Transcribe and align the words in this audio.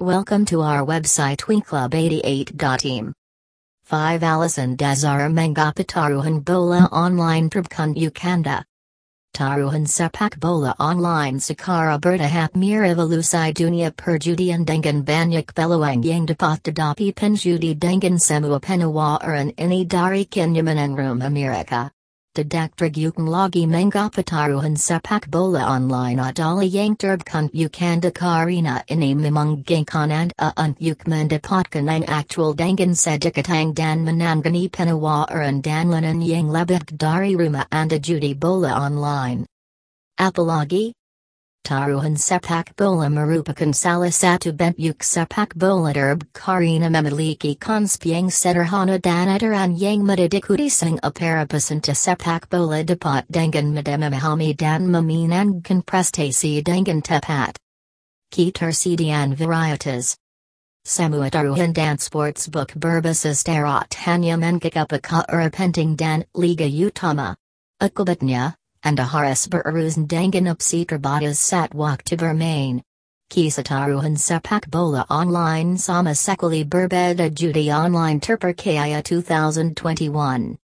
Welcome 0.00 0.46
to 0.46 0.62
our 0.62 0.80
website 0.80 1.44
tweenclub88.team. 1.44 3.12
5 3.84 4.22
Alison 4.22 4.74
Dazara 4.74 5.28
Mengapataruhan 5.28 6.42
Bola 6.42 6.88
Online 6.90 7.50
Prabkun 7.50 7.94
Ukanda. 8.00 8.64
Taruhan 9.36 9.84
Sepak 9.84 10.40
Bola 10.40 10.74
Online 10.80 11.36
Sakara 11.36 12.00
Bertahap 12.00 12.56
Mir 12.56 12.84
Evolusai 12.84 13.52
Dunia 13.52 13.92
Perjudian 13.94 14.64
Dengan 14.64 15.04
Banyak 15.04 15.52
Beluang 15.52 16.00
Yang 16.00 16.32
Dapat 16.32 16.72
Dapi 16.72 17.12
Penjudi 17.12 17.76
Dengan 17.76 18.16
Semua 18.16 18.56
Penawaran 18.56 19.52
Ini 19.52 19.84
Dari 19.84 20.24
Kenyaman 20.24 20.96
Room 20.96 21.20
America. 21.20 21.92
Didaktrag 22.30 22.94
lagi 23.26 23.66
mengapataruhan 23.66 24.78
sepak 24.78 25.26
bola 25.34 25.66
online 25.66 26.22
adala 26.22 26.62
yang 26.62 26.94
terbkant 26.94 27.50
ukanda 27.50 28.14
karina 28.14 28.86
ini 28.86 29.18
memang 29.18 29.66
gengkanan 29.66 30.30
aan 30.38 30.78
yuk 30.78 31.10
mendapatkan 31.10 31.82
ang 31.90 32.06
actual 32.06 32.54
dengan 32.54 32.94
sedikitang 32.94 33.74
dan 33.74 34.06
menangani 34.06 34.70
penawaran 34.70 35.58
dan 35.58 35.90
lanan 35.90 36.22
yang 36.22 36.54
lebih 36.54 36.86
dari 36.94 37.34
rumah 37.34 37.66
anda 37.74 37.98
judi 37.98 38.38
bola 38.38 38.78
online. 38.78 39.42
Apalagi, 40.14 40.94
Taruhan 41.60 42.16
sepak 42.16 42.72
bola 42.74 43.12
merupakan 43.12 43.70
salah 43.76 44.10
satu 44.10 44.50
bentuk 44.56 45.04
sepak 45.04 45.52
bola 45.54 45.92
derb 45.92 46.24
karina 46.32 46.88
memiliki 46.88 47.54
konspiang 47.54 48.32
sederhana 48.32 48.96
dan 48.98 49.28
aturan 49.28 49.76
yang 49.76 50.00
mendidikuti 50.02 50.72
sang 50.72 50.96
para 51.14 51.44
peserta 51.44 51.92
sepak 51.92 52.48
bola 52.48 52.80
dapat 52.82 53.28
dengan 53.28 53.76
mudah 53.76 54.00
memahami 54.00 54.56
dan 54.56 54.88
memenangkan 54.88 55.84
prestasi 55.84 56.64
dengan 56.64 57.04
tepat. 57.04 57.54
Ketersediaan 58.32 59.36
varietas 59.36 60.16
Semua 60.80 61.28
taruhan 61.28 61.76
dan 61.76 62.00
sportsbook 62.00 62.72
berbasis 62.72 63.44
darat 63.44 63.92
hanya 64.08 64.40
mengikuti 64.40 64.96
penting 65.52 65.92
dan 65.92 66.24
liga 66.32 66.64
utama. 66.64 67.36
Akibatnya, 67.80 68.59
anda 68.80 69.04
harus 69.04 69.44
berurusan 69.44 70.08
dengan 70.08 70.56
opsi 70.56 70.88
terbatas 70.88 71.36
sat 71.36 71.76
waktu 71.76 72.16
bermain. 72.16 72.80
Kisah 73.28 73.62
taruhan 73.62 74.16
sepak 74.16 74.72
bola 74.72 75.04
online 75.12 75.76
sama 75.76 76.16
sekali 76.16 76.64
berbeda 76.64 77.28
judi 77.30 77.68
online 77.70 78.18
terpercaya 78.18 79.04
2021. 79.04 80.56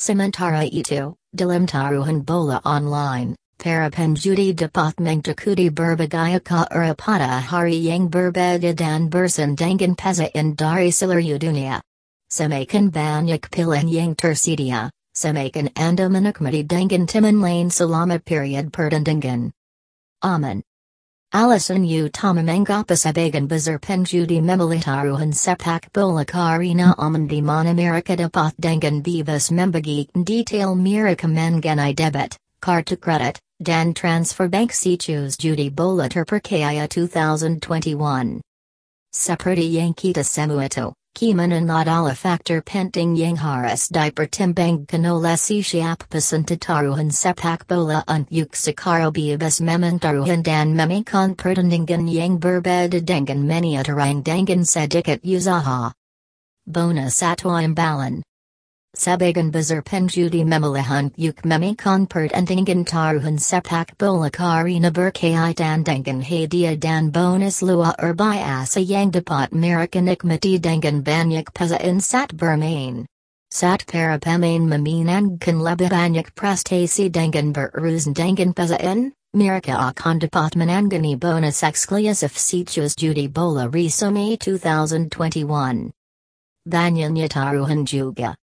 Sementara 0.00 0.64
itu, 0.66 1.14
dalam 1.30 1.68
taruhan 1.68 2.24
bola 2.24 2.58
online, 2.64 3.36
para 3.60 3.86
penjudi 3.92 4.56
dapat 4.56 4.98
mengikuti 4.98 5.70
berbagai 5.70 6.42
cara 6.42 6.96
pada 6.96 7.38
hari 7.38 7.78
yang 7.84 8.08
berbeda 8.10 8.74
dan 8.74 9.06
bersen 9.06 9.54
dengan 9.54 9.94
pezain 9.94 10.56
dari 10.56 10.90
seluruh 10.90 11.38
dunia. 11.38 11.78
Semakin 12.32 12.90
banyak 12.90 13.46
pilihan 13.52 13.86
yang 13.86 14.10
tersedia, 14.18 14.90
Semakin 15.12 15.68
anda 15.76 16.08
menikmati 16.08 16.64
dengan 16.64 17.04
timan 17.04 17.44
lane 17.44 17.68
selama 17.68 18.16
period 18.24 18.72
pertandingan. 18.72 19.52
Aman. 20.24 20.64
Alison 21.34 21.84
utama 21.84 22.40
mengapa 22.40 22.96
sebagian 22.96 23.44
besar 23.44 23.76
penjudi 23.76 24.40
memilitaruhan 24.40 25.36
sepak 25.36 25.92
bola 25.92 26.24
karina 26.24 26.96
aman 26.96 27.28
di 27.28 27.44
mana 27.44 27.76
mereka 27.76 28.16
dapat 28.16 28.56
dengan 28.56 29.04
bebas 29.04 29.52
membagikan 29.52 30.24
detail 30.24 30.72
mereka 30.72 31.28
mengenai 31.28 31.92
debit, 31.92 32.36
kartu 32.64 32.96
kredit, 32.96 33.36
dan 33.60 33.92
transfer 33.92 34.48
bank 34.48 34.72
si 34.72 34.96
choose 34.96 35.36
judi 35.36 35.68
bola 35.68 36.08
terpercaya 36.08 36.88
2021. 36.88 38.40
Seperti 39.12 39.76
yang 39.76 39.92
kita 39.92 40.24
Kiman 41.12 41.52
adalah 41.68 42.16
faktor 42.16 42.64
penting 42.64 43.12
yang 43.20 43.36
harus 43.36 43.92
dipertimbangkan 43.92 45.04
oleh 45.04 45.36
siapa 45.36 46.08
taruhan 46.56 47.12
sepak 47.12 47.68
bola 47.68 48.00
untuk 48.08 48.56
sekarang 48.56 49.12
bebas 49.12 49.60
taruhan 50.00 50.40
dan 50.40 50.72
memainkan 50.72 51.36
pertandingan 51.36 52.08
yang 52.08 52.40
berbeda 52.40 53.04
dengan 53.04 53.44
meniaturang 53.44 54.24
dengan 54.24 54.64
sedikit 54.64 55.20
usaha. 55.20 55.92
Bonus 56.64 57.20
atau 57.20 57.60
imbalan 57.60 58.24
Sebagian 59.02 59.50
besar 59.50 59.82
penjudi 59.82 60.46
memilihan 60.46 61.10
yuk 61.18 61.42
memainkan 61.42 62.06
pertandingan 62.06 62.86
taruhan 62.86 63.34
sepak 63.34 63.98
bola 63.98 64.30
karena 64.30 64.94
berkaitan 64.94 65.82
dengan 65.82 66.22
hadiah 66.22 66.78
dan 66.78 67.10
bonus 67.10 67.66
luar 67.66 67.98
biasa 67.98 68.78
yang 68.78 69.10
dapat 69.10 69.50
mereka 69.50 69.98
nikmati 69.98 70.62
dengan 70.62 71.02
banyak 71.02 71.50
pezain 71.50 71.98
sat 71.98 72.30
bermain. 72.38 73.02
Sat 73.50 73.82
para 73.90 74.22
pemain 74.22 74.62
memenangkan 74.70 75.58
lebih 75.58 75.90
banyak 75.90 76.30
prestasi 76.38 77.10
dengan 77.10 77.50
berurusan 77.50 78.14
dengan 78.14 78.54
pezain, 78.54 79.10
mereka 79.34 79.82
akan 79.90 80.22
dapat 80.22 80.54
menangani 80.54 81.18
bonus 81.18 81.66
eksklusif 81.66 82.38
situs 82.38 82.94
judi 82.94 83.26
bola 83.26 83.66
resume 83.66 84.38
2021. 84.38 85.90
Banyaknya 86.62 87.26
taruhan 87.26 87.82
juga. 87.82 88.38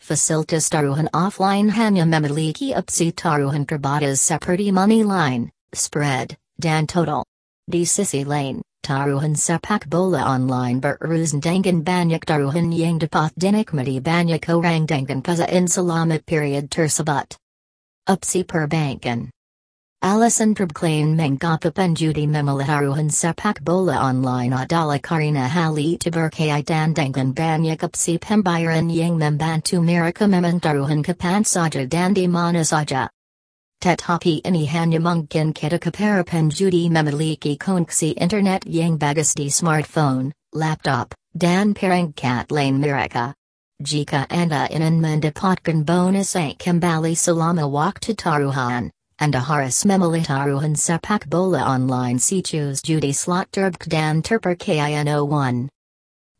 Facilitas 0.00 0.68
taruhan 0.68 1.08
offline 1.12 1.72
hanya 1.72 2.04
memiliki 2.04 2.76
opsi 2.76 3.12
taruhan 3.12 3.64
terbatas 3.64 4.20
seperti 4.20 4.70
money 4.70 5.02
line, 5.02 5.50
spread, 5.72 6.36
dan 6.60 6.86
total. 6.86 7.24
Di 7.66 7.82
sisi 7.82 8.22
lain, 8.22 8.62
taruhan 8.86 9.34
sepak 9.34 9.90
bola 9.90 10.22
online 10.24 10.78
berurusan 10.78 11.42
dengan 11.42 11.82
banyak 11.82 12.22
taruhan 12.22 12.70
yang 12.70 13.02
dapat 13.02 13.34
dinikmati 13.34 13.98
banyak 13.98 14.42
orang 14.46 14.86
dengan 14.86 15.20
pezain 15.24 15.66
selama 15.66 16.22
period 16.22 16.70
tersebut. 16.70 17.34
Opsi 18.06 18.46
perbankan 18.46 19.34
Alison 20.04 20.52
Prabklain 20.52 21.16
mengapa 21.16 21.72
penjudi 21.72 22.28
memilitaruhan 22.28 23.08
sepak 23.08 23.64
bola 23.64 23.96
online 23.96 24.52
adalah 24.52 25.00
karena 25.00 25.48
hal 25.48 25.72
itu 25.80 26.12
berkaitan 26.12 26.92
dengan 26.92 27.32
banyak 27.32 27.80
opsi 27.80 28.20
pembayaran 28.20 28.92
yang 28.92 29.16
membantu 29.16 29.80
mereka 29.80 30.28
mementaruhan 30.28 31.00
kapan 31.00 31.48
saja 31.48 31.88
dan 31.88 32.12
di 32.12 32.28
mana 32.28 32.60
saja. 32.60 33.08
Tetapi 33.80 34.44
ini 34.44 34.68
hanya 34.68 35.00
mungkin 35.00 35.56
ketika 35.56 35.88
para 35.88 36.20
penjudi 36.28 36.92
memiliki 36.92 37.56
koneksi 37.56 38.20
internet 38.20 38.68
yang 38.68 39.00
bagus 39.00 39.32
di 39.32 39.48
smartphone, 39.48 40.28
laptop, 40.52 41.16
dan 41.32 41.72
perangkat 41.72 42.52
lain 42.52 42.84
mereka. 42.84 43.32
Jika 43.76 44.24
Anda 44.32 44.72
ingin 44.72 45.04
mendapatkan 45.04 45.84
bonus 45.84 46.32
yang 46.32 46.56
kembali 46.56 47.12
selama 47.12 47.68
waktu 47.68 48.16
taruhan, 48.16 48.88
anda 49.16 49.40
harus 49.40 49.80
memilitaruhan 49.88 50.76
sepak 50.76 51.24
bola 51.32 51.64
online 51.64 52.20
si 52.20 52.44
choose 52.44 52.84
judi 52.84 53.16
slot 53.16 53.48
dan 53.88 54.20
terpercaya 54.20 55.00
no 55.04 55.24
one. 55.24 55.72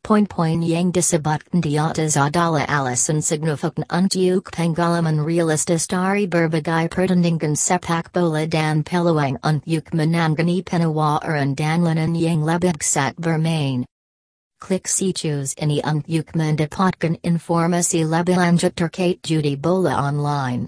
Poin-poin 0.07 0.63
yang 0.63 0.95
disebutkan 0.95 1.65
di 1.65 1.81
atas 1.83 2.15
adalah 2.15 2.63
alasan 2.69 3.25
signifikan 3.25 3.83
untuk 3.91 4.55
pengalaman 4.55 5.19
realistis 5.25 5.91
dari 5.91 6.31
berbagai 6.31 6.93
pertandingan 6.93 7.59
sepak 7.59 8.15
bola 8.15 8.47
dan 8.47 8.87
peluang 8.87 9.41
untuk 9.41 9.91
menangani 9.91 10.63
penawaran 10.63 11.59
dan 11.59 11.83
lanan 11.83 12.15
yang 12.15 12.47
lebih 12.47 12.79
sat 12.85 13.19
bermain. 13.19 13.83
Klik 14.57 14.89
si 14.89 15.13
choose 15.13 15.53
ini 15.61 15.85
untuk 15.85 16.33
mendapatkan 16.33 17.21
informasi 17.21 18.09
lebih 18.09 18.41
lanjut 18.41 18.73
terkait 18.73 19.21
judi 19.21 19.53
bola 19.53 20.01
online. 20.01 20.65